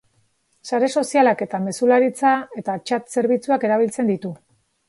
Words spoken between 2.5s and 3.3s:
eta txat